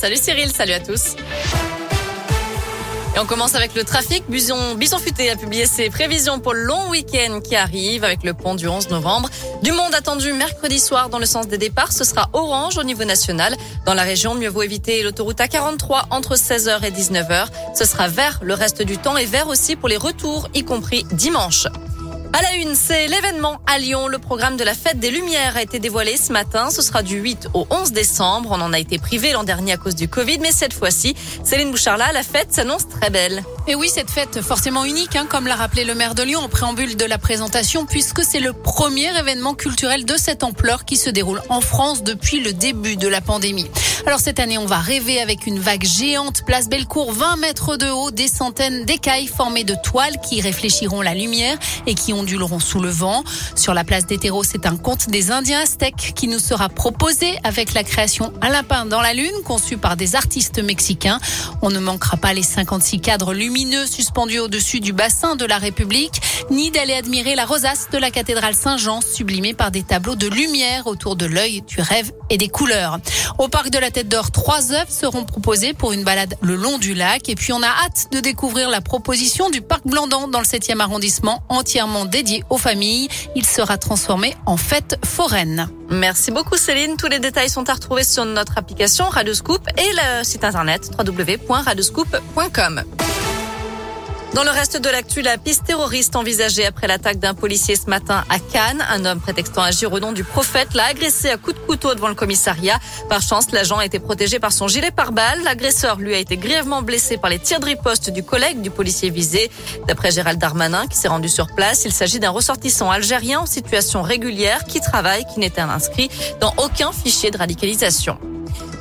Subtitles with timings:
[0.00, 1.14] Salut Cyril, salut à tous.
[3.14, 4.24] Et on commence avec le trafic.
[4.30, 8.54] Bison, Futé a publié ses prévisions pour le long week-end qui arrive avec le pont
[8.54, 9.28] du 11 novembre.
[9.62, 11.92] Du monde attendu mercredi soir dans le sens des départs.
[11.92, 13.54] Ce sera orange au niveau national.
[13.84, 17.48] Dans la région, mieux vaut éviter l'autoroute A43 entre 16h et 19h.
[17.74, 21.04] Ce sera vert le reste du temps et vert aussi pour les retours, y compris
[21.12, 21.66] dimanche.
[22.32, 24.06] À la une, c'est l'événement à Lyon.
[24.06, 26.70] Le programme de la fête des Lumières a été dévoilé ce matin.
[26.70, 28.50] Ce sera du 8 au 11 décembre.
[28.52, 31.72] On en a été privé l'an dernier à cause du Covid, mais cette fois-ci, Céline
[31.72, 33.42] Bouchard-là, la fête s'annonce très belle.
[33.70, 36.48] Et oui, cette fête forcément unique, hein, comme l'a rappelé le maire de Lyon en
[36.48, 41.08] préambule de la présentation, puisque c'est le premier événement culturel de cette ampleur qui se
[41.08, 43.70] déroule en France depuis le début de la pandémie.
[44.06, 47.88] Alors cette année, on va rêver avec une vague géante, place Bellecour, 20 mètres de
[47.88, 52.80] haut, des centaines d'écailles formées de toiles qui réfléchiront la lumière et qui onduleront sous
[52.80, 53.22] le vent.
[53.54, 57.38] Sur la place des terreaux, c'est un conte des Indiens aztèques qui nous sera proposé
[57.44, 61.20] avec la création Un lapin dans la lune, conçu par des artistes mexicains.
[61.62, 66.20] On ne manquera pas les 56 cadres lumineux suspendus au-dessus du bassin de la République,
[66.50, 70.86] ni d'aller admirer la rosace de la cathédrale Saint-Jean, sublimée par des tableaux de lumière
[70.86, 72.98] autour de l'œil, du rêve et des couleurs.
[73.38, 76.78] Au parc de la Tête d'Or, trois œuvres seront proposées pour une balade le long
[76.78, 77.28] du lac.
[77.28, 80.80] Et puis on a hâte de découvrir la proposition du parc Blandan dans le 7e
[80.80, 83.08] arrondissement, entièrement dédié aux familles.
[83.36, 85.68] Il sera transformé en fête foraine.
[85.90, 86.96] Merci beaucoup Céline.
[86.96, 92.84] Tous les détails sont à retrouver sur notre application Radioscoop et le site internet www.radioscoop.com.
[94.34, 98.24] Dans le reste de l'actu, la piste terroriste envisagée après l'attaque d'un policier ce matin
[98.28, 98.84] à Cannes.
[98.88, 102.06] Un homme prétextant agir au nom du prophète l'a agressé à coups de couteau devant
[102.06, 102.78] le commissariat.
[103.08, 105.42] Par chance, l'agent a été protégé par son gilet pare-balles.
[105.42, 109.10] L'agresseur, lui, a été grièvement blessé par les tirs de riposte du collègue du policier
[109.10, 109.50] visé.
[109.88, 114.00] D'après Gérald Darmanin, qui s'est rendu sur place, il s'agit d'un ressortissant algérien en situation
[114.00, 116.08] régulière qui travaille, qui n'était inscrit
[116.40, 118.16] dans aucun fichier de radicalisation.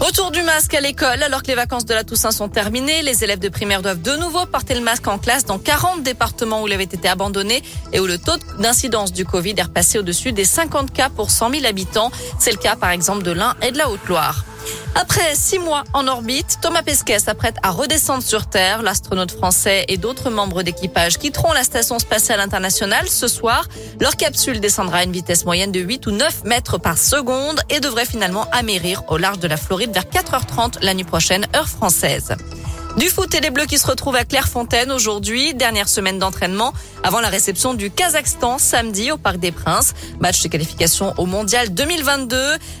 [0.00, 3.02] Retour du masque à l'école alors que les vacances de la Toussaint sont terminées.
[3.02, 6.62] Les élèves de primaire doivent de nouveau porter le masque en classe dans 40 départements
[6.62, 7.62] où il avait été abandonné
[7.92, 11.50] et où le taux d'incidence du Covid est repassé au-dessus des 50 cas pour 100
[11.50, 12.10] 000 habitants.
[12.38, 14.44] C'est le cas par exemple de l'Ain et de la Haute-Loire.
[14.94, 18.82] Après six mois en orbite, Thomas Pesquet s'apprête à redescendre sur Terre.
[18.82, 23.66] L'astronaute français et d'autres membres d'équipage quitteront la station spatiale internationale ce soir.
[24.00, 27.80] Leur capsule descendra à une vitesse moyenne de 8 ou 9 mètres par seconde et
[27.80, 32.36] devrait finalement amérir au large de la Floride vers 4h30 la nuit prochaine, heure française.
[32.96, 37.20] Du foot et les Bleus qui se retrouvent à Clairefontaine aujourd'hui, dernière semaine d'entraînement avant
[37.20, 39.94] la réception du Kazakhstan samedi au Parc des Princes.
[40.20, 42.36] Match de qualification au Mondial 2022.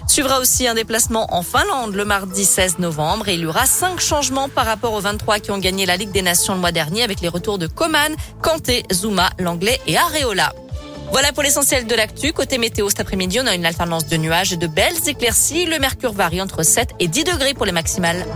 [0.06, 4.00] Suivra aussi un déplacement en Finlande le mardi 16 novembre et il y aura cinq
[4.00, 7.02] changements par rapport aux 23 qui ont gagné la Ligue des Nations le mois dernier
[7.02, 10.52] avec les retours de Coman, Kanté, Zuma, Langlais et Areola.
[11.10, 12.32] Voilà pour l'essentiel de l'actu.
[12.32, 15.64] Côté météo, cet après-midi, on a une alternance de nuages et de belles éclaircies.
[15.64, 18.26] Le mercure varie entre 7 et 10 degrés pour les maximales.